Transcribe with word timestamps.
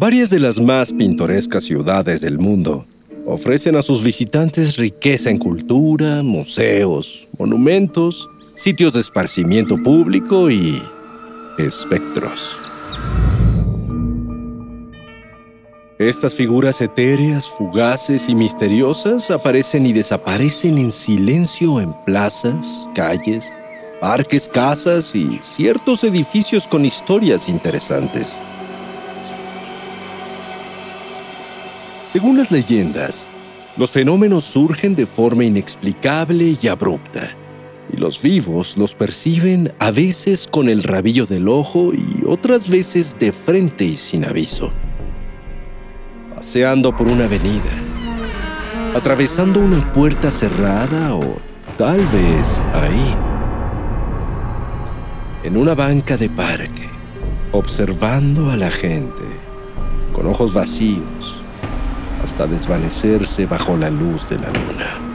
Varias 0.00 0.30
de 0.30 0.40
las 0.40 0.58
más 0.58 0.94
pintorescas 0.94 1.64
ciudades 1.64 2.22
del 2.22 2.38
mundo 2.38 2.86
ofrecen 3.26 3.76
a 3.76 3.82
sus 3.82 4.02
visitantes 4.02 4.78
riqueza 4.78 5.28
en 5.28 5.36
cultura, 5.36 6.22
museos, 6.22 7.28
monumentos, 7.38 8.26
sitios 8.56 8.94
de 8.94 9.02
esparcimiento 9.02 9.76
público 9.76 10.50
y 10.50 10.82
espectros. 11.58 12.58
Estas 15.98 16.34
figuras 16.34 16.80
etéreas, 16.80 17.46
fugaces 17.46 18.30
y 18.30 18.34
misteriosas 18.34 19.30
aparecen 19.30 19.84
y 19.84 19.92
desaparecen 19.92 20.78
en 20.78 20.92
silencio 20.92 21.78
en 21.78 21.92
plazas, 22.06 22.88
calles, 22.94 23.52
parques, 24.00 24.48
casas 24.48 25.14
y 25.14 25.38
ciertos 25.42 26.04
edificios 26.04 26.66
con 26.66 26.86
historias 26.86 27.50
interesantes. 27.50 28.40
Según 32.10 32.36
las 32.38 32.50
leyendas, 32.50 33.28
los 33.76 33.92
fenómenos 33.92 34.44
surgen 34.44 34.96
de 34.96 35.06
forma 35.06 35.44
inexplicable 35.44 36.56
y 36.60 36.66
abrupta, 36.66 37.36
y 37.92 37.98
los 37.98 38.20
vivos 38.20 38.76
los 38.76 38.96
perciben 38.96 39.72
a 39.78 39.92
veces 39.92 40.48
con 40.50 40.68
el 40.68 40.82
rabillo 40.82 41.24
del 41.24 41.46
ojo 41.46 41.92
y 41.94 42.24
otras 42.26 42.68
veces 42.68 43.16
de 43.16 43.30
frente 43.30 43.84
y 43.84 43.96
sin 43.96 44.24
aviso. 44.24 44.72
Paseando 46.34 46.96
por 46.96 47.06
una 47.06 47.26
avenida, 47.26 47.70
atravesando 48.96 49.60
una 49.60 49.92
puerta 49.92 50.32
cerrada 50.32 51.14
o 51.14 51.36
tal 51.78 51.98
vez 51.98 52.60
ahí, 52.74 53.14
en 55.44 55.56
una 55.56 55.76
banca 55.76 56.16
de 56.16 56.28
parque, 56.28 56.88
observando 57.52 58.50
a 58.50 58.56
la 58.56 58.72
gente 58.72 59.22
con 60.12 60.26
ojos 60.26 60.52
vacíos 60.52 61.39
hasta 62.22 62.46
desvanecerse 62.46 63.46
bajo 63.46 63.76
la 63.76 63.90
luz 63.90 64.28
de 64.28 64.38
la 64.38 64.48
luna. 64.48 65.10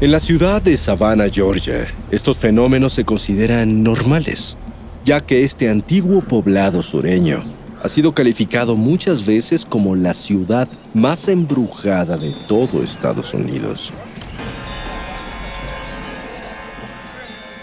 En 0.00 0.10
la 0.10 0.18
ciudad 0.18 0.60
de 0.60 0.76
Savannah, 0.76 1.28
Georgia, 1.30 1.86
estos 2.10 2.36
fenómenos 2.36 2.92
se 2.92 3.04
consideran 3.04 3.84
normales, 3.84 4.56
ya 5.04 5.20
que 5.20 5.44
este 5.44 5.70
antiguo 5.70 6.22
poblado 6.22 6.82
sureño 6.82 7.44
ha 7.82 7.88
sido 7.88 8.12
calificado 8.12 8.76
muchas 8.76 9.24
veces 9.24 9.64
como 9.64 9.94
la 9.94 10.14
ciudad 10.14 10.68
más 10.92 11.28
embrujada 11.28 12.16
de 12.16 12.32
todo 12.48 12.82
Estados 12.82 13.32
Unidos. 13.32 13.92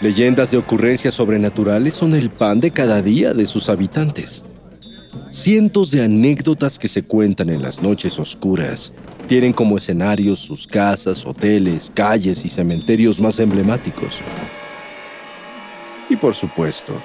Leyendas 0.00 0.50
de 0.50 0.56
ocurrencias 0.56 1.14
sobrenaturales 1.14 1.92
son 1.92 2.14
el 2.14 2.30
pan 2.30 2.58
de 2.60 2.70
cada 2.70 3.02
día 3.02 3.34
de 3.34 3.46
sus 3.46 3.68
habitantes. 3.68 4.44
Cientos 5.30 5.92
de 5.92 6.02
anécdotas 6.02 6.76
que 6.76 6.88
se 6.88 7.04
cuentan 7.04 7.50
en 7.50 7.62
las 7.62 7.80
noches 7.80 8.18
oscuras 8.18 8.92
tienen 9.28 9.52
como 9.52 9.78
escenarios 9.78 10.40
sus 10.40 10.66
casas, 10.66 11.24
hoteles, 11.24 11.88
calles 11.94 12.44
y 12.44 12.48
cementerios 12.48 13.20
más 13.20 13.38
emblemáticos. 13.38 14.20
Y 16.08 16.16
por 16.16 16.34
supuesto, 16.34 17.00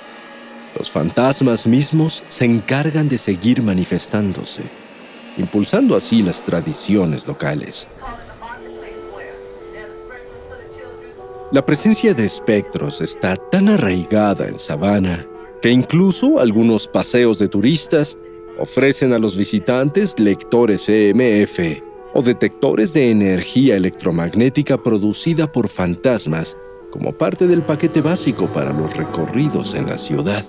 los 0.75 0.89
fantasmas 0.89 1.67
mismos 1.67 2.23
se 2.27 2.45
encargan 2.45 3.07
de 3.07 3.19
seguir 3.19 3.61
manifestándose, 3.61 4.63
impulsando 5.37 5.95
así 5.95 6.23
las 6.23 6.43
tradiciones 6.43 7.27
locales. 7.27 7.87
La 11.51 11.63
presencia 11.63 12.15
de 12.15 12.25
espectros 12.25 13.01
está 13.01 13.35
tan 13.35 13.69
arraigada 13.69 14.47
en 14.47 14.57
Savannah 14.57 15.27
que 15.65 15.71
incluso 15.71 16.39
algunos 16.39 16.87
paseos 16.87 17.39
de 17.39 17.47
turistas 17.47 18.19
ofrecen 18.59 19.13
a 19.13 19.17
los 19.17 19.35
visitantes 19.35 20.19
lectores 20.19 20.87
EMF 20.87 21.81
o 22.13 22.21
detectores 22.21 22.93
de 22.93 23.09
energía 23.09 23.75
electromagnética 23.75 24.77
producida 24.77 25.51
por 25.51 25.67
fantasmas 25.67 26.55
como 26.91 27.13
parte 27.13 27.47
del 27.47 27.63
paquete 27.63 28.01
básico 28.01 28.45
para 28.53 28.71
los 28.73 28.95
recorridos 28.95 29.73
en 29.73 29.87
la 29.87 29.97
ciudad. 29.97 30.45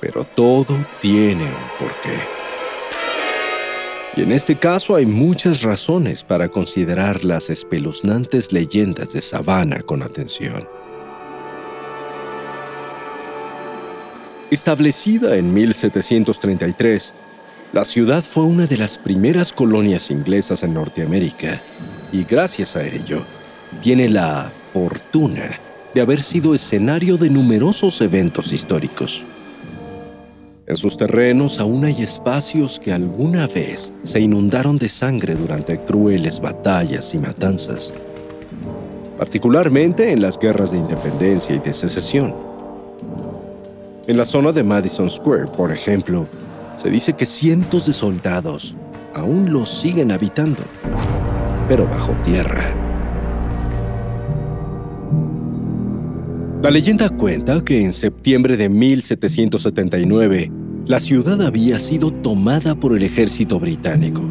Pero 0.00 0.22
todo 0.22 0.78
tiene 1.00 1.46
un 1.46 1.78
porqué. 1.80 2.20
Y 4.16 4.22
en 4.22 4.30
este 4.30 4.54
caso 4.54 4.94
hay 4.94 5.06
muchas 5.06 5.62
razones 5.62 6.22
para 6.22 6.48
considerar 6.48 7.24
las 7.24 7.50
espeluznantes 7.50 8.52
leyendas 8.52 9.14
de 9.14 9.20
Savannah 9.20 9.82
con 9.82 10.04
atención. 10.04 10.79
Establecida 14.50 15.36
en 15.36 15.54
1733, 15.54 17.14
la 17.72 17.84
ciudad 17.84 18.24
fue 18.24 18.42
una 18.42 18.66
de 18.66 18.78
las 18.78 18.98
primeras 18.98 19.52
colonias 19.52 20.10
inglesas 20.10 20.64
en 20.64 20.74
Norteamérica 20.74 21.62
y 22.10 22.24
gracias 22.24 22.74
a 22.74 22.84
ello 22.84 23.24
tiene 23.80 24.08
la 24.08 24.50
fortuna 24.72 25.60
de 25.94 26.00
haber 26.00 26.24
sido 26.24 26.52
escenario 26.52 27.16
de 27.16 27.30
numerosos 27.30 28.00
eventos 28.00 28.52
históricos. 28.52 29.22
En 30.66 30.76
sus 30.76 30.96
terrenos 30.96 31.60
aún 31.60 31.84
hay 31.84 32.02
espacios 32.02 32.80
que 32.80 32.92
alguna 32.92 33.46
vez 33.46 33.92
se 34.02 34.18
inundaron 34.18 34.78
de 34.78 34.88
sangre 34.88 35.36
durante 35.36 35.78
crueles 35.84 36.40
batallas 36.40 37.14
y 37.14 37.18
matanzas, 37.18 37.92
particularmente 39.16 40.10
en 40.10 40.20
las 40.20 40.40
guerras 40.40 40.72
de 40.72 40.78
independencia 40.78 41.54
y 41.54 41.60
de 41.60 41.72
secesión. 41.72 42.49
En 44.10 44.16
la 44.16 44.24
zona 44.24 44.50
de 44.50 44.64
Madison 44.64 45.08
Square, 45.08 45.52
por 45.56 45.70
ejemplo, 45.70 46.24
se 46.76 46.90
dice 46.90 47.12
que 47.12 47.26
cientos 47.26 47.86
de 47.86 47.92
soldados 47.92 48.74
aún 49.14 49.52
lo 49.52 49.64
siguen 49.64 50.10
habitando, 50.10 50.64
pero 51.68 51.84
bajo 51.84 52.10
tierra. 52.24 52.74
La 56.60 56.72
leyenda 56.72 57.08
cuenta 57.08 57.64
que 57.64 57.84
en 57.84 57.92
septiembre 57.94 58.56
de 58.56 58.68
1779, 58.68 60.50
la 60.86 60.98
ciudad 60.98 61.40
había 61.40 61.78
sido 61.78 62.10
tomada 62.10 62.74
por 62.74 62.96
el 62.96 63.04
ejército 63.04 63.60
británico. 63.60 64.22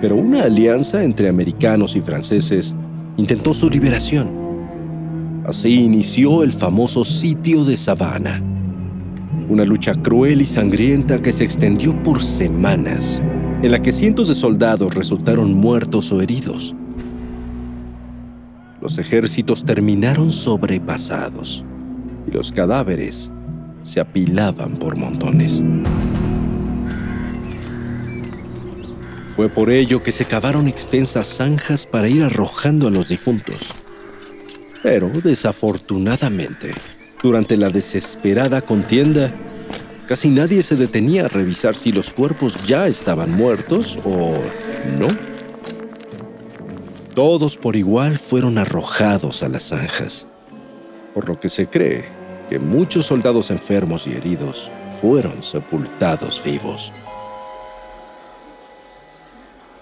pero 0.00 0.14
una 0.14 0.44
alianza 0.44 1.02
entre 1.02 1.28
americanos 1.28 1.96
y 1.96 2.00
franceses 2.00 2.76
intentó 3.16 3.52
su 3.52 3.68
liberación. 3.68 4.39
Así 5.44 5.84
inició 5.84 6.42
el 6.42 6.52
famoso 6.52 7.04
sitio 7.04 7.64
de 7.64 7.76
Savannah, 7.76 8.42
una 9.48 9.64
lucha 9.64 9.94
cruel 9.94 10.42
y 10.42 10.44
sangrienta 10.44 11.20
que 11.20 11.32
se 11.32 11.44
extendió 11.44 12.00
por 12.02 12.22
semanas, 12.22 13.22
en 13.62 13.72
la 13.72 13.80
que 13.80 13.92
cientos 13.92 14.28
de 14.28 14.34
soldados 14.34 14.94
resultaron 14.94 15.54
muertos 15.54 16.12
o 16.12 16.20
heridos. 16.20 16.74
Los 18.82 18.98
ejércitos 18.98 19.64
terminaron 19.64 20.30
sobrepasados 20.30 21.64
y 22.28 22.30
los 22.32 22.52
cadáveres 22.52 23.32
se 23.82 24.00
apilaban 24.00 24.76
por 24.76 24.96
montones. 24.96 25.64
Fue 29.28 29.48
por 29.48 29.70
ello 29.70 30.02
que 30.02 30.12
se 30.12 30.26
cavaron 30.26 30.68
extensas 30.68 31.26
zanjas 31.26 31.86
para 31.86 32.08
ir 32.08 32.22
arrojando 32.22 32.88
a 32.88 32.90
los 32.90 33.08
difuntos. 33.08 33.74
Pero, 34.82 35.10
desafortunadamente, 35.22 36.72
durante 37.22 37.56
la 37.56 37.68
desesperada 37.68 38.62
contienda, 38.62 39.30
casi 40.06 40.30
nadie 40.30 40.62
se 40.62 40.76
detenía 40.76 41.26
a 41.26 41.28
revisar 41.28 41.76
si 41.76 41.92
los 41.92 42.10
cuerpos 42.10 42.56
ya 42.66 42.86
estaban 42.86 43.30
muertos 43.30 43.98
o 44.04 44.38
no. 44.98 45.08
Todos 47.14 47.56
por 47.56 47.76
igual 47.76 48.18
fueron 48.18 48.56
arrojados 48.56 49.42
a 49.42 49.48
las 49.48 49.64
zanjas, 49.68 50.26
por 51.12 51.28
lo 51.28 51.38
que 51.38 51.48
se 51.48 51.66
cree 51.66 52.06
que 52.48 52.58
muchos 52.58 53.06
soldados 53.06 53.50
enfermos 53.50 54.06
y 54.06 54.12
heridos 54.12 54.72
fueron 55.00 55.42
sepultados 55.42 56.42
vivos. 56.42 56.92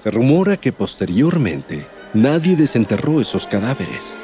Se 0.00 0.10
rumora 0.10 0.56
que 0.56 0.72
posteriormente 0.72 1.86
nadie 2.14 2.56
desenterró 2.56 3.20
esos 3.20 3.46
cadáveres. 3.46 4.16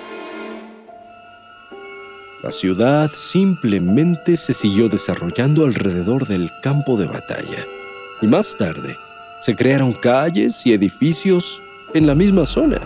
La 2.44 2.52
ciudad 2.52 3.10
simplemente 3.14 4.36
se 4.36 4.52
siguió 4.52 4.90
desarrollando 4.90 5.64
alrededor 5.64 6.26
del 6.26 6.50
campo 6.60 6.98
de 6.98 7.06
batalla 7.06 7.64
y 8.20 8.26
más 8.26 8.54
tarde 8.54 8.98
se 9.40 9.56
crearon 9.56 9.94
calles 9.94 10.66
y 10.66 10.74
edificios 10.74 11.62
en 11.94 12.06
la 12.06 12.14
misma 12.14 12.46
zona. 12.46 12.76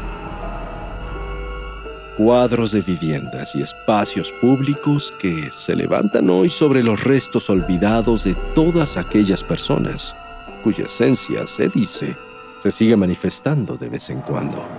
Cuadros 2.17 2.71
de 2.71 2.83
viviendas 2.83 3.57
y 3.57 3.63
espacios 3.63 4.31
públicos 4.41 5.13
que 5.19 5.51
se 5.51 5.75
levantan 5.75 6.31
hoy 6.31 6.51
sobre 6.51 6.85
los 6.85 7.03
restos 7.03 7.51
olvidados 7.51 8.23
de 8.23 8.37
todas 8.55 8.97
aquellas 8.97 9.43
personas 9.43 10.15
cuya 10.63 10.85
esencia, 10.85 11.49
se 11.49 11.69
dice, 11.69 12.17
se 12.61 12.71
sigue 12.71 12.95
manifestando 12.95 13.77
de 13.77 13.89
vez 13.89 14.09
en 14.11 14.21
cuando. 14.21 14.78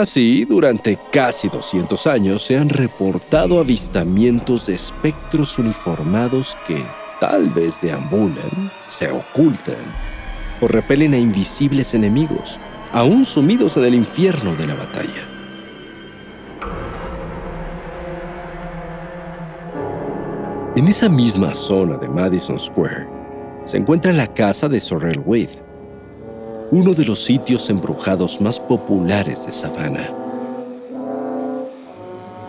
Así, 0.00 0.46
durante 0.46 0.98
casi 1.12 1.50
200 1.50 2.06
años 2.06 2.42
se 2.42 2.56
han 2.56 2.70
reportado 2.70 3.60
avistamientos 3.60 4.64
de 4.64 4.72
espectros 4.72 5.58
uniformados 5.58 6.56
que 6.66 6.82
tal 7.20 7.50
vez 7.50 7.78
deambulan, 7.82 8.72
se 8.86 9.10
ocultan 9.10 9.84
o 10.62 10.68
repelen 10.68 11.12
a 11.12 11.18
invisibles 11.18 11.92
enemigos, 11.92 12.58
aún 12.92 13.26
sumidos 13.26 13.76
en 13.76 13.84
el 13.84 13.94
infierno 13.94 14.54
de 14.56 14.66
la 14.68 14.74
batalla. 14.74 15.28
En 20.76 20.88
esa 20.88 21.10
misma 21.10 21.52
zona 21.52 21.98
de 21.98 22.08
Madison 22.08 22.58
Square, 22.58 23.06
se 23.66 23.76
encuentra 23.76 24.14
la 24.14 24.28
casa 24.28 24.66
de 24.66 24.80
Sorrel 24.80 25.20
Wade, 25.26 25.62
uno 26.70 26.92
de 26.94 27.04
los 27.04 27.24
sitios 27.24 27.68
embrujados 27.70 28.40
más 28.40 28.60
populares 28.60 29.46
de 29.46 29.52
Savannah. 29.52 30.14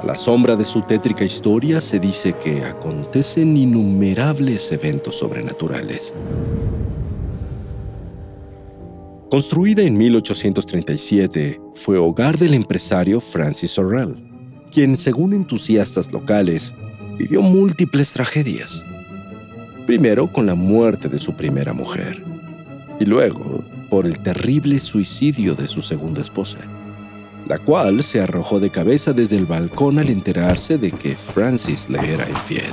A 0.02 0.06
la 0.06 0.16
sombra 0.16 0.56
de 0.56 0.66
su 0.66 0.82
tétrica 0.82 1.24
historia 1.24 1.82
se 1.82 2.00
dice 2.00 2.34
que 2.34 2.64
acontecen 2.64 3.58
innumerables 3.58 4.72
eventos 4.72 5.16
sobrenaturales. 5.16 6.14
Construida 9.30 9.84
en 9.84 9.98
1837, 9.98 11.62
fue 11.74 11.98
hogar 11.98 12.38
del 12.38 12.54
empresario 12.54 13.20
Francis 13.20 13.72
Sorrell, 13.72 14.16
quien, 14.72 14.98
según 14.98 15.34
entusiastas 15.34 16.12
locales, 16.12 16.74
vivió 17.18 17.42
múltiples 17.42 18.14
tragedias 18.14 18.84
primero 19.86 20.32
con 20.32 20.46
la 20.46 20.56
muerte 20.56 21.10
de 21.10 21.20
su 21.20 21.34
primera 21.34 21.74
mujer 21.74 22.24
y 23.00 23.06
luego 23.06 23.64
por 23.92 24.06
el 24.06 24.20
terrible 24.20 24.80
suicidio 24.80 25.54
de 25.54 25.68
su 25.68 25.82
segunda 25.82 26.22
esposa, 26.22 26.60
la 27.46 27.60
cual 27.60 28.02
se 28.02 28.22
arrojó 28.22 28.62
de 28.62 28.70
cabeza 28.70 29.12
desde 29.12 29.36
el 29.36 29.46
balcón 29.46 30.00
al 30.00 30.08
enterarse 30.08 30.78
de 30.78 30.94
que 30.94 31.18
Francis 31.18 31.90
le 31.90 32.14
era 32.14 32.28
infiel. 32.30 32.72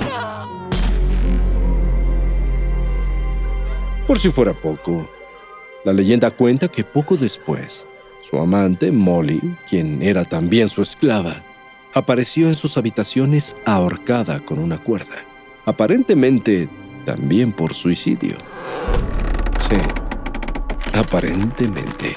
Por 4.07 4.17
si 4.17 4.29
fuera 4.29 4.53
poco, 4.53 5.09
la 5.83 5.91
leyenda 5.91 6.31
cuenta 6.31 6.69
que 6.69 6.85
poco 6.85 7.17
después, 7.17 7.85
su 8.21 8.37
amante, 8.37 8.89
Molly, 8.89 9.41
quien 9.69 10.01
era 10.01 10.23
también 10.23 10.69
su 10.69 10.81
esclava, 10.81 11.43
apareció 11.93 12.47
en 12.47 12.55
sus 12.55 12.77
habitaciones 12.77 13.57
ahorcada 13.65 14.39
con 14.39 14.57
una 14.57 14.77
cuerda, 14.77 15.25
aparentemente 15.65 16.69
también 17.03 17.51
por 17.51 17.73
suicidio. 17.73 18.37
Sí, 19.69 19.75
aparentemente. 20.93 22.15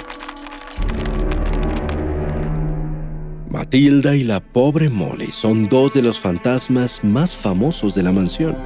Matilda 3.49 4.17
y 4.17 4.25
la 4.25 4.41
pobre 4.41 4.89
Molly 4.89 5.31
son 5.31 5.69
dos 5.69 5.95
de 5.95 6.03
los 6.03 6.19
fantasmas 6.19 7.05
más 7.05 7.37
famosos 7.37 7.95
de 7.95 8.03
la 8.03 8.13
mansión. 8.13 8.57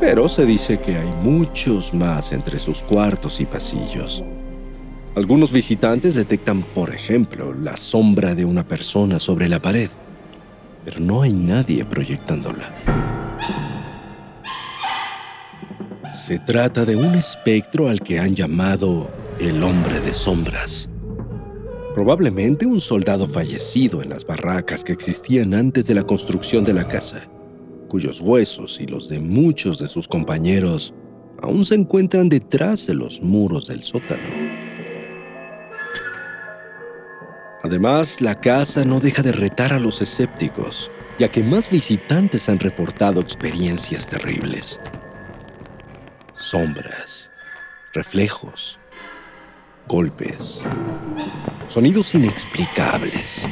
Pero 0.00 0.28
se 0.28 0.46
dice 0.46 0.80
que 0.80 0.96
hay 0.96 1.12
muchos 1.22 1.92
más 1.92 2.32
entre 2.32 2.58
sus 2.58 2.82
cuartos 2.82 3.40
y 3.40 3.46
pasillos. 3.46 4.22
Algunos 5.14 5.52
visitantes 5.52 6.14
detectan, 6.14 6.62
por 6.62 6.94
ejemplo, 6.94 7.52
la 7.52 7.76
sombra 7.76 8.34
de 8.34 8.44
una 8.44 8.66
persona 8.66 9.20
sobre 9.20 9.48
la 9.48 9.60
pared, 9.60 9.90
pero 10.84 11.00
no 11.00 11.22
hay 11.22 11.32
nadie 11.32 11.84
proyectándola. 11.84 13.01
Se 16.32 16.38
trata 16.38 16.86
de 16.86 16.96
un 16.96 17.14
espectro 17.14 17.90
al 17.90 18.00
que 18.00 18.18
han 18.18 18.34
llamado 18.34 19.10
el 19.38 19.62
hombre 19.62 20.00
de 20.00 20.14
sombras. 20.14 20.88
Probablemente 21.92 22.64
un 22.64 22.80
soldado 22.80 23.26
fallecido 23.26 24.02
en 24.02 24.08
las 24.08 24.24
barracas 24.24 24.82
que 24.82 24.94
existían 24.94 25.52
antes 25.52 25.86
de 25.88 25.94
la 25.94 26.04
construcción 26.04 26.64
de 26.64 26.72
la 26.72 26.88
casa, 26.88 27.28
cuyos 27.90 28.22
huesos 28.22 28.80
y 28.80 28.86
los 28.86 29.10
de 29.10 29.20
muchos 29.20 29.78
de 29.78 29.88
sus 29.88 30.08
compañeros 30.08 30.94
aún 31.42 31.66
se 31.66 31.74
encuentran 31.74 32.30
detrás 32.30 32.86
de 32.86 32.94
los 32.94 33.20
muros 33.20 33.66
del 33.66 33.82
sótano. 33.82 34.30
Además, 37.62 38.22
la 38.22 38.40
casa 38.40 38.86
no 38.86 39.00
deja 39.00 39.22
de 39.22 39.32
retar 39.32 39.74
a 39.74 39.78
los 39.78 40.00
escépticos, 40.00 40.90
ya 41.18 41.28
que 41.30 41.44
más 41.44 41.68
visitantes 41.68 42.48
han 42.48 42.58
reportado 42.58 43.20
experiencias 43.20 44.06
terribles 44.06 44.80
sombras, 46.34 47.30
reflejos, 47.92 48.78
golpes, 49.88 50.62
sonidos 51.66 52.14
inexplicables, 52.14 53.46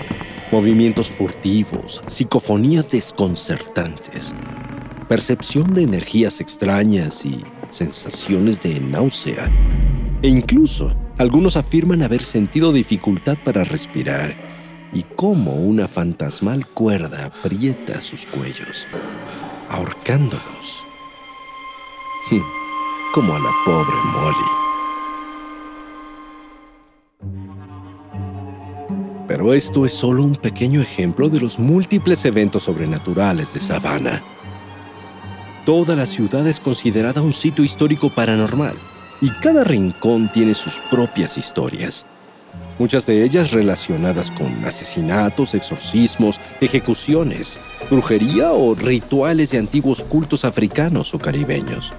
movimientos 0.53 1.11
furtivos, 1.11 2.03
psicofonías 2.07 2.91
desconcertantes, 2.91 4.35
percepción 5.09 5.75
de 5.75 5.83
energías 5.83 6.41
extrañas 6.41 7.25
y 7.25 7.45
sensaciones 7.69 8.63
de 8.63 8.81
náusea. 8.81 9.51
E 10.23 10.29
incluso 10.29 10.95
algunos 11.19 11.57
afirman 11.57 12.03
haber 12.03 12.25
sentido 12.25 12.73
dificultad 12.73 13.37
para 13.45 13.65
respirar 13.65 14.35
y 14.93 15.03
cómo 15.03 15.55
una 15.55 15.87
fantasmal 15.87 16.67
cuerda 16.67 17.27
aprieta 17.27 18.01
sus 18.01 18.27
cuellos, 18.27 18.87
ahorcándolos. 19.69 20.87
Como 23.13 23.35
a 23.35 23.41
la 23.41 23.51
pobre 23.65 23.97
Molly. 24.05 24.37
Pero 29.27 29.53
esto 29.53 29.85
es 29.85 29.93
solo 29.93 30.23
un 30.23 30.37
pequeño 30.37 30.81
ejemplo 30.81 31.29
de 31.29 31.41
los 31.41 31.59
múltiples 31.59 32.25
eventos 32.25 32.65
sobrenaturales 32.65 33.53
de 33.53 33.59
Savannah. 33.59 34.23
Toda 35.67 35.97
la 35.97 36.07
ciudad 36.07 36.47
es 36.47 36.61
considerada 36.61 37.21
un 37.21 37.33
sitio 37.33 37.65
histórico 37.65 38.11
paranormal 38.11 38.77
y 39.21 39.29
cada 39.43 39.65
rincón 39.65 40.31
tiene 40.33 40.55
sus 40.55 40.79
propias 40.89 41.37
historias. 41.37 42.07
Muchas 42.79 43.07
de 43.07 43.25
ellas 43.25 43.51
relacionadas 43.51 44.31
con 44.31 44.65
asesinatos, 44.65 45.55
exorcismos, 45.55 46.41
ejecuciones, 46.61 47.59
brujería 47.91 48.53
o 48.53 48.77
rituales 48.77 49.51
de 49.51 49.59
antiguos 49.59 50.05
cultos 50.05 50.45
africanos 50.45 51.13
o 51.13 51.19
caribeños. 51.19 51.93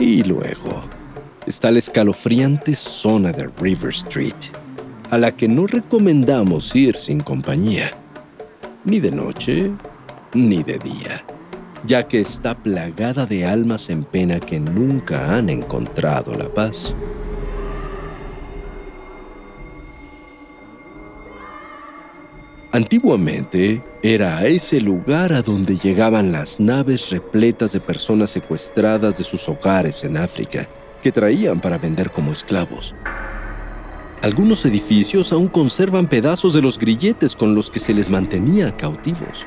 Y 0.00 0.22
luego 0.22 0.80
está 1.46 1.70
la 1.70 1.78
escalofriante 1.78 2.74
zona 2.74 3.32
de 3.32 3.50
River 3.60 3.90
Street, 3.90 4.34
a 5.10 5.18
la 5.18 5.36
que 5.36 5.46
no 5.46 5.66
recomendamos 5.66 6.74
ir 6.74 6.96
sin 6.96 7.20
compañía, 7.20 7.90
ni 8.86 8.98
de 8.98 9.10
noche 9.10 9.70
ni 10.32 10.62
de 10.62 10.78
día, 10.78 11.22
ya 11.84 12.08
que 12.08 12.18
está 12.18 12.56
plagada 12.56 13.26
de 13.26 13.44
almas 13.44 13.90
en 13.90 14.04
pena 14.04 14.40
que 14.40 14.58
nunca 14.58 15.36
han 15.36 15.50
encontrado 15.50 16.34
la 16.34 16.48
paz. 16.48 16.94
Antiguamente 22.72 23.82
era 24.00 24.38
a 24.38 24.46
ese 24.46 24.80
lugar 24.80 25.32
a 25.32 25.42
donde 25.42 25.76
llegaban 25.76 26.30
las 26.30 26.60
naves 26.60 27.10
repletas 27.10 27.72
de 27.72 27.80
personas 27.80 28.30
secuestradas 28.30 29.18
de 29.18 29.24
sus 29.24 29.48
hogares 29.48 30.04
en 30.04 30.16
África, 30.16 30.68
que 31.02 31.10
traían 31.10 31.60
para 31.60 31.78
vender 31.78 32.12
como 32.12 32.30
esclavos. 32.30 32.94
Algunos 34.22 34.64
edificios 34.66 35.32
aún 35.32 35.48
conservan 35.48 36.06
pedazos 36.06 36.54
de 36.54 36.62
los 36.62 36.78
grilletes 36.78 37.34
con 37.34 37.56
los 37.56 37.72
que 37.72 37.80
se 37.80 37.92
les 37.92 38.08
mantenía 38.08 38.76
cautivos. 38.76 39.46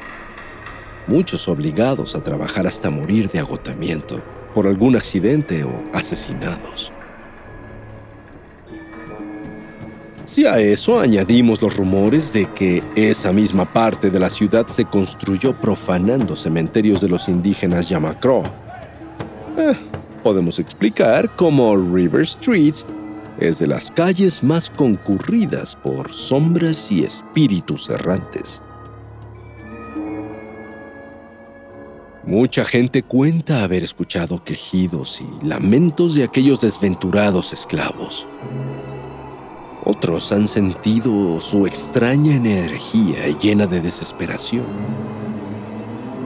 Muchos 1.08 1.48
obligados 1.48 2.16
a 2.16 2.22
trabajar 2.22 2.68
hasta 2.68 2.90
morir 2.90 3.30
de 3.30 3.40
agotamiento 3.40 4.22
por 4.54 4.68
algún 4.68 4.98
accidente 4.98 5.64
o 5.64 5.82
asesinados. 5.94 6.92
Si 10.26 10.46
a 10.46 10.58
eso 10.58 11.00
añadimos 11.00 11.62
los 11.62 11.76
rumores 11.76 12.32
de 12.32 12.46
que 12.54 12.82
esa 12.96 13.34
misma 13.34 13.72
parte 13.72 14.10
de 14.10 14.20
la 14.20 14.30
ciudad 14.30 14.68
se 14.68 14.86
construyó 14.86 15.54
profanando 15.54 16.38
cementerios 16.38 17.02
de 17.02 17.10
los 17.10 17.28
indígenas 17.28 17.90
Yamacro, 17.90 18.44
eh, 19.58 19.76
podemos 20.24 20.60
explicar 20.60 21.36
cómo 21.36 21.76
River 21.76 22.22
Street 22.22 22.76
es 23.38 23.60
de 23.60 23.68
las 23.68 23.92
calles 23.92 24.42
más 24.42 24.70
concurridas 24.70 25.76
por 25.76 26.14
sombras 26.14 26.90
y 26.90 27.04
espíritus 27.04 27.90
errantes. 27.90 28.64
Mucha 32.24 32.64
gente 32.64 33.04
cuenta 33.04 33.64
haber 33.64 33.84
escuchado 33.84 34.42
quejidos 34.42 35.22
y 35.22 35.46
lamentos 35.46 36.16
de 36.16 36.24
aquellos 36.24 36.62
desventurados 36.62 37.52
esclavos. 37.52 38.26
Otros 39.86 40.32
han 40.32 40.48
sentido 40.48 41.42
su 41.42 41.68
extraña 41.68 42.36
energía 42.36 43.28
llena 43.38 43.68
de 43.68 43.82
desesperación. 43.82 44.64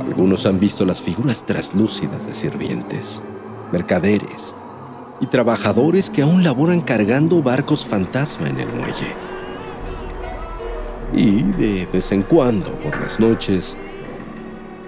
Algunos 0.05 0.45
han 0.45 0.59
visto 0.59 0.85
las 0.85 1.01
figuras 1.01 1.43
traslúcidas 1.43 2.27
de 2.27 2.33
sirvientes, 2.33 3.23
mercaderes 3.71 4.53
y 5.19 5.25
trabajadores 5.25 6.11
que 6.11 6.21
aún 6.21 6.43
laboran 6.43 6.81
cargando 6.81 7.41
barcos 7.41 7.83
fantasma 7.83 8.47
en 8.47 8.59
el 8.59 8.67
muelle. 8.67 9.15
Y 11.13 11.41
de 11.41 11.87
vez 11.91 12.11
en 12.11 12.21
cuando, 12.21 12.77
por 12.79 12.99
las 12.99 13.19
noches, 13.19 13.75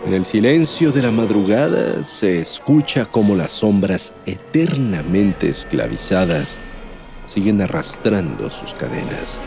en 0.05 0.13
el 0.13 0.25
silencio 0.25 0.91
de 0.91 1.01
la 1.01 1.11
madrugada 1.11 2.05
se 2.05 2.39
escucha 2.39 3.05
como 3.05 3.35
las 3.35 3.51
sombras 3.51 4.13
eternamente 4.27 5.49
esclavizadas 5.49 6.59
siguen 7.29 7.61
arrastrando 7.61 8.49
sus 8.49 8.73
cadenas. 8.73 9.39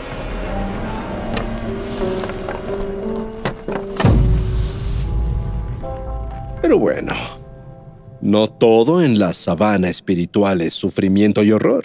Pero 6.61 6.79
bueno, 6.79 7.13
no 8.21 8.49
todo 8.49 9.03
en 9.03 9.19
la 9.19 9.33
sabana 9.33 9.89
espiritual 9.89 10.61
es 10.61 10.73
sufrimiento 10.73 11.43
y 11.43 11.51
horror. 11.51 11.83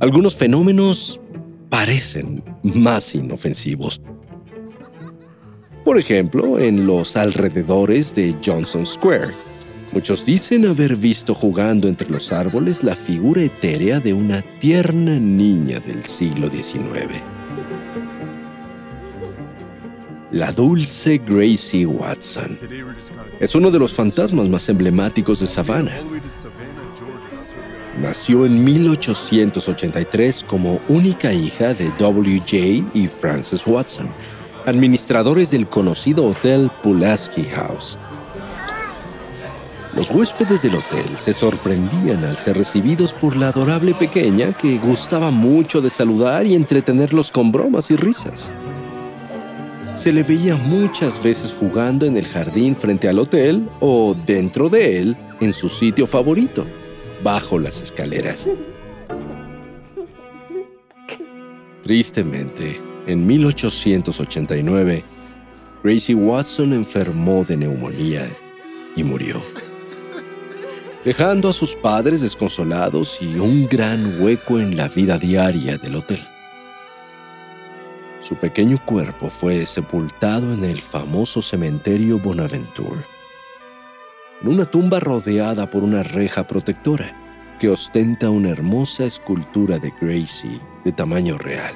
Algunos 0.00 0.34
fenómenos 0.34 1.20
parecen 1.70 2.42
más 2.64 3.14
inofensivos. 3.14 4.02
Por 5.84 6.00
ejemplo, 6.00 6.58
en 6.58 6.84
los 6.84 7.16
alrededores 7.16 8.12
de 8.16 8.36
Johnson 8.44 8.86
Square, 8.86 9.34
Muchos 9.94 10.26
dicen 10.26 10.66
haber 10.66 10.96
visto 10.96 11.34
jugando 11.34 11.86
entre 11.86 12.10
los 12.10 12.32
árboles 12.32 12.82
la 12.82 12.96
figura 12.96 13.42
etérea 13.42 14.00
de 14.00 14.12
una 14.12 14.42
tierna 14.58 15.20
niña 15.20 15.78
del 15.78 16.04
siglo 16.06 16.48
XIX. 16.48 17.22
La 20.32 20.50
dulce 20.50 21.18
Gracie 21.24 21.86
Watson 21.86 22.58
es 23.38 23.54
uno 23.54 23.70
de 23.70 23.78
los 23.78 23.94
fantasmas 23.94 24.48
más 24.48 24.68
emblemáticos 24.68 25.38
de 25.38 25.46
Savannah. 25.46 26.00
Nació 28.02 28.46
en 28.46 28.64
1883 28.64 30.42
como 30.42 30.80
única 30.88 31.32
hija 31.32 31.72
de 31.72 31.92
W.J. 32.00 32.90
y 32.94 33.06
Frances 33.06 33.64
Watson, 33.64 34.08
administradores 34.66 35.52
del 35.52 35.68
conocido 35.68 36.26
Hotel 36.26 36.68
Pulaski 36.82 37.44
House 37.44 37.96
los 39.94 40.10
huéspedes 40.10 40.62
del 40.62 40.74
hotel 40.74 41.16
se 41.16 41.32
sorprendían 41.32 42.24
al 42.24 42.36
ser 42.36 42.56
recibidos 42.58 43.12
por 43.12 43.36
la 43.36 43.48
adorable 43.48 43.94
pequeña 43.94 44.52
que 44.52 44.78
gustaba 44.78 45.30
mucho 45.30 45.80
de 45.80 45.90
saludar 45.90 46.46
y 46.46 46.54
entretenerlos 46.54 47.30
con 47.30 47.52
bromas 47.52 47.90
y 47.90 47.96
risas. 47.96 48.50
Se 49.94 50.12
le 50.12 50.24
veía 50.24 50.56
muchas 50.56 51.22
veces 51.22 51.54
jugando 51.54 52.06
en 52.06 52.16
el 52.16 52.26
jardín 52.26 52.74
frente 52.74 53.08
al 53.08 53.20
hotel 53.20 53.68
o 53.78 54.16
dentro 54.26 54.68
de 54.68 54.98
él 54.98 55.16
en 55.40 55.52
su 55.52 55.68
sitio 55.68 56.08
favorito, 56.08 56.66
bajo 57.22 57.60
las 57.60 57.80
escaleras. 57.80 58.48
Tristemente, 61.84 62.80
en 63.06 63.24
1889, 63.24 65.04
Gracie 65.84 66.14
Watson 66.16 66.72
enfermó 66.72 67.44
de 67.44 67.58
neumonía 67.58 68.28
y 68.96 69.04
murió 69.04 69.53
dejando 71.04 71.50
a 71.50 71.52
sus 71.52 71.74
padres 71.74 72.22
desconsolados 72.22 73.18
y 73.20 73.36
un 73.36 73.68
gran 73.68 74.22
hueco 74.22 74.58
en 74.58 74.76
la 74.76 74.88
vida 74.88 75.18
diaria 75.18 75.76
del 75.76 75.96
hotel. 75.96 76.26
Su 78.20 78.36
pequeño 78.36 78.78
cuerpo 78.82 79.28
fue 79.28 79.66
sepultado 79.66 80.54
en 80.54 80.64
el 80.64 80.80
famoso 80.80 81.42
cementerio 81.42 82.18
Bonaventure, 82.18 83.02
en 84.40 84.48
una 84.48 84.64
tumba 84.64 84.98
rodeada 84.98 85.68
por 85.68 85.84
una 85.84 86.02
reja 86.02 86.46
protectora 86.46 87.20
que 87.60 87.68
ostenta 87.68 88.30
una 88.30 88.48
hermosa 88.48 89.04
escultura 89.04 89.78
de 89.78 89.92
Gracie 90.00 90.58
de 90.84 90.92
tamaño 90.92 91.36
real. 91.36 91.74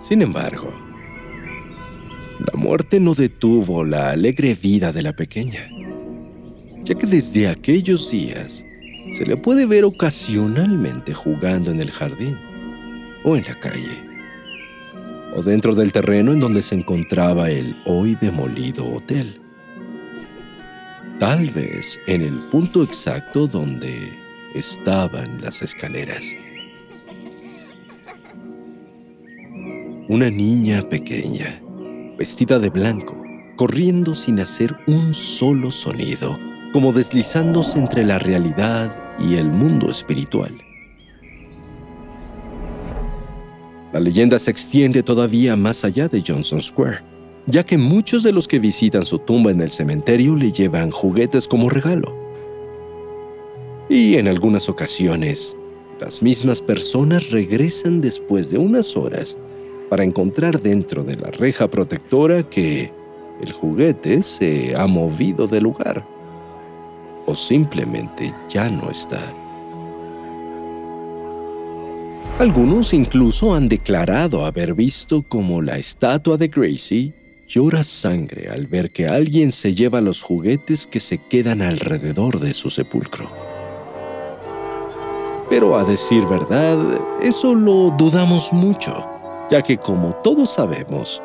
Sin 0.00 0.22
embargo, 0.22 0.72
la 2.40 2.58
muerte 2.58 2.98
no 2.98 3.14
detuvo 3.14 3.84
la 3.84 4.10
alegre 4.10 4.54
vida 4.54 4.92
de 4.92 5.02
la 5.02 5.14
pequeña 5.14 5.68
ya 6.88 6.94
que 6.94 7.06
desde 7.06 7.48
aquellos 7.48 8.10
días 8.10 8.64
se 9.10 9.26
le 9.26 9.36
puede 9.36 9.66
ver 9.66 9.84
ocasionalmente 9.84 11.12
jugando 11.12 11.70
en 11.70 11.82
el 11.82 11.90
jardín 11.90 12.38
o 13.24 13.36
en 13.36 13.44
la 13.44 13.60
calle 13.60 14.08
o 15.36 15.42
dentro 15.42 15.74
del 15.74 15.92
terreno 15.92 16.32
en 16.32 16.40
donde 16.40 16.62
se 16.62 16.76
encontraba 16.76 17.50
el 17.50 17.76
hoy 17.84 18.14
demolido 18.14 18.86
hotel. 18.86 19.38
Tal 21.18 21.50
vez 21.50 22.00
en 22.06 22.22
el 22.22 22.38
punto 22.48 22.82
exacto 22.82 23.46
donde 23.46 24.10
estaban 24.54 25.42
las 25.42 25.60
escaleras. 25.60 26.24
Una 30.08 30.30
niña 30.30 30.88
pequeña, 30.88 31.60
vestida 32.16 32.58
de 32.58 32.70
blanco, 32.70 33.22
corriendo 33.56 34.14
sin 34.14 34.40
hacer 34.40 34.74
un 34.86 35.12
solo 35.12 35.70
sonido, 35.70 36.47
como 36.72 36.92
deslizándose 36.92 37.78
entre 37.78 38.04
la 38.04 38.18
realidad 38.18 38.94
y 39.18 39.36
el 39.36 39.50
mundo 39.50 39.90
espiritual. 39.90 40.56
La 43.92 44.00
leyenda 44.00 44.38
se 44.38 44.50
extiende 44.50 45.02
todavía 45.02 45.56
más 45.56 45.84
allá 45.84 46.08
de 46.08 46.22
Johnson 46.24 46.62
Square, 46.62 47.02
ya 47.46 47.64
que 47.64 47.78
muchos 47.78 48.22
de 48.22 48.32
los 48.32 48.46
que 48.46 48.58
visitan 48.58 49.06
su 49.06 49.18
tumba 49.18 49.50
en 49.50 49.62
el 49.62 49.70
cementerio 49.70 50.36
le 50.36 50.52
llevan 50.52 50.90
juguetes 50.90 51.48
como 51.48 51.70
regalo. 51.70 52.14
Y 53.88 54.16
en 54.16 54.28
algunas 54.28 54.68
ocasiones, 54.68 55.56
las 55.98 56.20
mismas 56.20 56.60
personas 56.60 57.30
regresan 57.30 58.02
después 58.02 58.50
de 58.50 58.58
unas 58.58 58.94
horas 58.94 59.38
para 59.88 60.04
encontrar 60.04 60.60
dentro 60.60 61.02
de 61.02 61.16
la 61.16 61.30
reja 61.30 61.70
protectora 61.70 62.42
que 62.42 62.92
el 63.40 63.52
juguete 63.52 64.22
se 64.22 64.76
ha 64.76 64.86
movido 64.86 65.46
del 65.46 65.64
lugar 65.64 66.17
o 67.28 67.34
simplemente 67.34 68.34
ya 68.48 68.70
no 68.70 68.90
está. 68.90 69.32
Algunos 72.38 72.94
incluso 72.94 73.54
han 73.54 73.68
declarado 73.68 74.46
haber 74.46 74.72
visto 74.72 75.22
como 75.22 75.60
la 75.60 75.76
estatua 75.76 76.38
de 76.38 76.48
Gracie 76.48 77.12
llora 77.46 77.84
sangre 77.84 78.48
al 78.48 78.66
ver 78.66 78.90
que 78.92 79.08
alguien 79.08 79.52
se 79.52 79.74
lleva 79.74 80.00
los 80.00 80.22
juguetes 80.22 80.86
que 80.86 81.00
se 81.00 81.18
quedan 81.18 81.60
alrededor 81.60 82.40
de 82.40 82.54
su 82.54 82.70
sepulcro. 82.70 83.28
Pero 85.50 85.76
a 85.76 85.84
decir 85.84 86.26
verdad, 86.26 86.78
eso 87.20 87.54
lo 87.54 87.90
dudamos 87.90 88.52
mucho, 88.52 89.04
ya 89.50 89.62
que 89.62 89.76
como 89.76 90.14
todos 90.22 90.50
sabemos, 90.50 91.22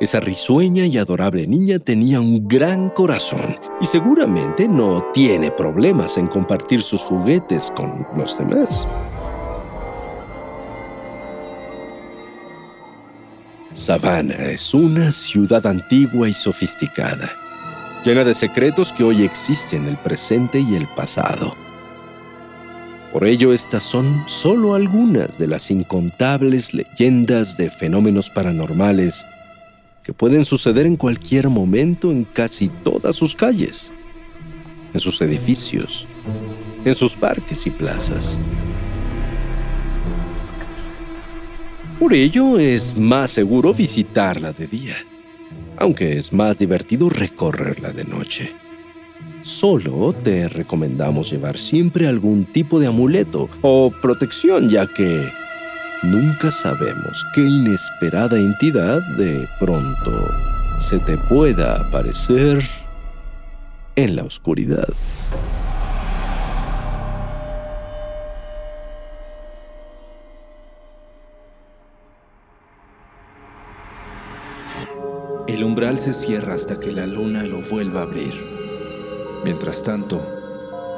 esa 0.00 0.18
risueña 0.18 0.86
y 0.86 0.96
adorable 0.96 1.46
niña 1.46 1.78
tenía 1.78 2.20
un 2.20 2.48
gran 2.48 2.88
corazón 2.88 3.56
y 3.82 3.86
seguramente 3.86 4.66
no 4.66 5.04
tiene 5.12 5.50
problemas 5.50 6.16
en 6.16 6.26
compartir 6.26 6.80
sus 6.80 7.02
juguetes 7.02 7.70
con 7.76 8.06
los 8.16 8.38
demás. 8.38 8.86
Savannah 13.72 14.50
es 14.50 14.72
una 14.72 15.12
ciudad 15.12 15.66
antigua 15.66 16.28
y 16.28 16.34
sofisticada, 16.34 17.30
llena 18.02 18.24
de 18.24 18.34
secretos 18.34 18.92
que 18.92 19.04
hoy 19.04 19.22
existen 19.22 19.82
en 19.82 19.90
el 19.90 19.96
presente 19.98 20.60
y 20.60 20.76
el 20.76 20.86
pasado. 20.86 21.54
Por 23.12 23.26
ello, 23.26 23.52
estas 23.52 23.82
son 23.82 24.24
solo 24.28 24.74
algunas 24.74 25.38
de 25.38 25.46
las 25.46 25.70
incontables 25.70 26.72
leyendas 26.72 27.56
de 27.56 27.68
fenómenos 27.68 28.30
paranormales 28.30 29.26
que 30.02 30.12
pueden 30.12 30.44
suceder 30.44 30.86
en 30.86 30.96
cualquier 30.96 31.48
momento 31.48 32.10
en 32.10 32.24
casi 32.24 32.68
todas 32.68 33.16
sus 33.16 33.34
calles, 33.34 33.92
en 34.94 35.00
sus 35.00 35.20
edificios, 35.20 36.06
en 36.84 36.94
sus 36.94 37.16
parques 37.16 37.66
y 37.66 37.70
plazas. 37.70 38.38
Por 41.98 42.14
ello 42.14 42.58
es 42.58 42.96
más 42.96 43.30
seguro 43.30 43.74
visitarla 43.74 44.52
de 44.52 44.66
día, 44.66 44.96
aunque 45.76 46.16
es 46.16 46.32
más 46.32 46.58
divertido 46.58 47.10
recorrerla 47.10 47.92
de 47.92 48.04
noche. 48.04 48.54
Solo 49.42 50.14
te 50.14 50.48
recomendamos 50.48 51.30
llevar 51.30 51.58
siempre 51.58 52.06
algún 52.06 52.46
tipo 52.46 52.80
de 52.80 52.86
amuleto 52.86 53.48
o 53.60 53.92
protección, 54.00 54.70
ya 54.70 54.86
que 54.86 55.30
nunca 56.02 56.50
sabemos 56.50 57.26
qué 57.34 57.42
inesperada 57.42 58.38
entidad 58.38 59.02
de 59.16 59.48
pronto 59.58 60.28
se 60.78 60.98
te 60.98 61.18
pueda 61.18 61.76
aparecer 61.76 62.64
en 63.96 64.16
la 64.16 64.22
oscuridad. 64.24 64.88
El 75.46 75.64
umbral 75.64 75.98
se 75.98 76.12
cierra 76.12 76.54
hasta 76.54 76.80
que 76.80 76.92
la 76.92 77.06
luna 77.06 77.42
lo 77.42 77.60
vuelva 77.60 78.00
a 78.00 78.04
abrir. 78.04 78.34
Mientras 79.44 79.82
tanto, 79.82 80.24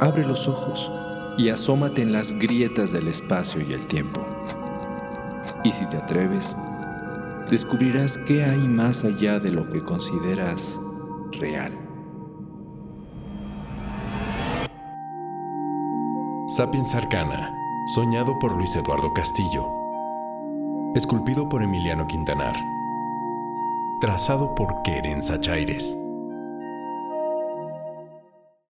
abre 0.00 0.24
los 0.26 0.46
ojos 0.46 0.90
y 1.38 1.48
asómate 1.48 2.02
en 2.02 2.12
las 2.12 2.32
grietas 2.32 2.92
del 2.92 3.08
espacio 3.08 3.60
y 3.66 3.72
el 3.72 3.86
tiempo. 3.86 4.31
Y 5.64 5.72
si 5.72 5.86
te 5.86 5.96
atreves, 5.96 6.56
descubrirás 7.50 8.18
qué 8.18 8.44
hay 8.44 8.66
más 8.66 9.04
allá 9.04 9.38
de 9.38 9.50
lo 9.50 9.68
que 9.68 9.82
consideras 9.82 10.78
real. 11.32 11.72
Sapiens 16.48 16.94
Arcana, 16.94 17.54
soñado 17.94 18.38
por 18.38 18.52
Luis 18.56 18.74
Eduardo 18.76 19.12
Castillo. 19.14 19.66
Esculpido 20.94 21.48
por 21.48 21.62
Emiliano 21.62 22.06
Quintanar. 22.06 22.54
Trazado 24.00 24.54
por 24.54 24.82
Keren 24.82 25.22
Sachaires. 25.22 25.96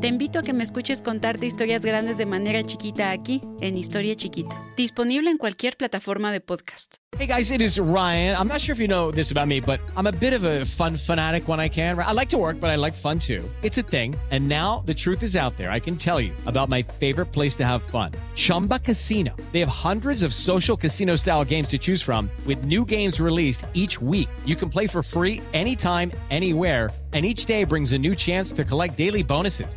Te 0.00 0.06
invito 0.06 0.38
a 0.38 0.42
que 0.42 0.54
me 0.54 0.64
escuches 0.64 1.02
contarte 1.02 1.44
historias 1.44 1.84
grandes 1.84 2.16
de 2.16 2.24
manera 2.24 2.64
chiquita 2.64 3.10
aquí, 3.10 3.42
en 3.60 3.76
Historia 3.76 4.16
Chiquita. 4.16 4.56
Disponible 4.74 5.30
en 5.30 5.36
cualquier 5.36 5.76
plataforma 5.76 6.32
de 6.32 6.40
podcast. 6.40 6.96
Hey 7.18 7.26
guys, 7.26 7.50
it 7.50 7.60
is 7.60 7.78
Ryan. 7.78 8.34
I'm 8.34 8.48
not 8.48 8.62
sure 8.62 8.72
if 8.72 8.78
you 8.78 8.88
know 8.88 9.10
this 9.10 9.30
about 9.30 9.46
me, 9.46 9.60
but 9.60 9.78
I'm 9.98 10.06
a 10.06 10.12
bit 10.12 10.32
of 10.32 10.42
a 10.42 10.64
fun 10.64 10.96
fanatic 10.96 11.48
when 11.48 11.60
I 11.60 11.68
can. 11.68 11.98
I 11.98 12.12
like 12.12 12.30
to 12.30 12.38
work, 12.38 12.58
but 12.58 12.70
I 12.70 12.76
like 12.76 12.94
fun 12.94 13.18
too. 13.18 13.44
It's 13.62 13.76
a 13.76 13.82
thing. 13.82 14.16
And 14.30 14.48
now 14.48 14.82
the 14.86 14.94
truth 14.94 15.22
is 15.22 15.36
out 15.36 15.54
there. 15.58 15.70
I 15.70 15.80
can 15.80 15.96
tell 15.96 16.18
you 16.18 16.32
about 16.46 16.70
my 16.70 16.82
favorite 16.82 17.26
place 17.26 17.54
to 17.56 17.66
have 17.66 17.82
fun 17.82 18.12
Chumba 18.36 18.78
Casino. 18.78 19.36
They 19.52 19.60
have 19.60 19.68
hundreds 19.68 20.22
of 20.22 20.32
social 20.32 20.78
casino 20.78 21.14
style 21.16 21.44
games 21.44 21.68
to 21.68 21.78
choose 21.78 22.00
from, 22.00 22.30
with 22.46 22.64
new 22.64 22.86
games 22.86 23.20
released 23.20 23.66
each 23.74 24.00
week. 24.00 24.30
You 24.46 24.56
can 24.56 24.70
play 24.70 24.86
for 24.86 25.02
free 25.02 25.42
anytime, 25.52 26.10
anywhere 26.30 26.88
and 27.12 27.24
each 27.24 27.46
day 27.46 27.64
brings 27.64 27.92
a 27.92 27.98
new 27.98 28.14
chance 28.14 28.52
to 28.52 28.64
collect 28.64 28.96
daily 28.96 29.22
bonuses. 29.22 29.76